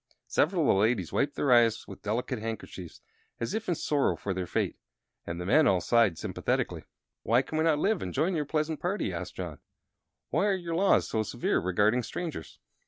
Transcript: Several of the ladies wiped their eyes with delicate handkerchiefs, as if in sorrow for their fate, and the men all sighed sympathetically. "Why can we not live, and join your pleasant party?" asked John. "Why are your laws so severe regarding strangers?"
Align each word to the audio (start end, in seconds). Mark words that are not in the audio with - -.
Several 0.25 0.63
of 0.63 0.67
the 0.69 0.73
ladies 0.81 1.13
wiped 1.13 1.35
their 1.35 1.51
eyes 1.53 1.87
with 1.87 2.01
delicate 2.01 2.39
handkerchiefs, 2.39 3.01
as 3.39 3.53
if 3.53 3.69
in 3.69 3.75
sorrow 3.75 4.15
for 4.15 4.33
their 4.33 4.47
fate, 4.47 4.79
and 5.27 5.39
the 5.39 5.45
men 5.45 5.67
all 5.67 5.79
sighed 5.79 6.17
sympathetically. 6.17 6.85
"Why 7.21 7.43
can 7.43 7.55
we 7.59 7.63
not 7.65 7.77
live, 7.77 8.01
and 8.01 8.11
join 8.11 8.33
your 8.35 8.45
pleasant 8.45 8.79
party?" 8.79 9.13
asked 9.13 9.35
John. 9.35 9.59
"Why 10.31 10.47
are 10.47 10.55
your 10.55 10.73
laws 10.73 11.07
so 11.07 11.21
severe 11.21 11.59
regarding 11.59 12.01
strangers?" 12.01 12.57